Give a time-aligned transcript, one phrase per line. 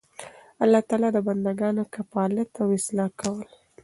[0.57, 3.47] د الله تعالی د بندګانو کفالت او اصلاح کول